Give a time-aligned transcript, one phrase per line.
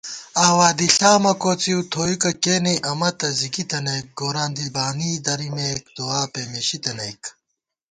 [0.47, 7.21] آوادِݪامہ کوڅِؤ تھوئیکہ کېنےامہ تہ زِگی تنَئیک * گوراں دی بانی درِمېک دُعاپېمېشی تنَئیک